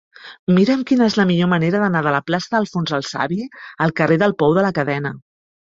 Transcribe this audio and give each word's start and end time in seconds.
Mira'm 0.59 0.79
quina 0.91 1.09
és 1.11 1.17
la 1.19 1.25
millor 1.31 1.51
manera 1.51 1.83
d'anar 1.83 2.03
de 2.07 2.15
la 2.17 2.23
plaça 2.31 2.51
d'Alfons 2.55 2.97
el 3.01 3.07
Savi 3.11 3.41
al 3.87 3.97
carrer 4.03 4.23
del 4.25 4.39
Pou 4.43 4.59
de 4.59 4.69
la 4.71 4.75
Cadena. 4.81 5.19